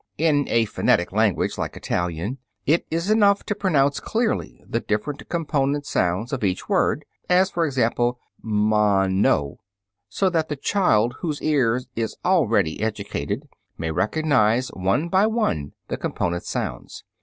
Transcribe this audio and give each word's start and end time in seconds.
(Fig. 0.17 0.29
31.) 0.29 0.35
In 0.35 0.49
a 0.49 0.65
phonetic 0.65 1.11
language, 1.11 1.57
like 1.59 1.77
Italian, 1.77 2.39
it 2.65 2.87
is 2.89 3.11
enough 3.11 3.43
to 3.43 3.53
pronounce 3.53 3.99
clearly 3.99 4.63
the 4.67 4.79
different 4.79 5.29
component 5.29 5.85
sounds 5.85 6.33
of 6.33 6.43
a 6.43 6.55
word 6.67 7.05
(as, 7.29 7.51
for 7.51 7.67
example, 7.67 8.17
m 8.43 8.73
a 8.73 9.03
n 9.03 9.23
o), 9.27 9.59
so 10.09 10.27
that 10.27 10.49
the 10.49 10.55
child 10.55 11.17
whose 11.19 11.39
ear 11.43 11.79
is 11.95 12.15
already 12.25 12.81
educated 12.81 13.47
may 13.77 13.91
recognize 13.91 14.69
one 14.69 15.07
by 15.07 15.27
one 15.27 15.73
the 15.87 15.97
component 15.97 16.45
sounds. 16.45 17.03